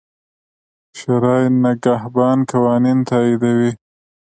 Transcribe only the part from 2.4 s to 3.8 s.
قوانین تاییدوي.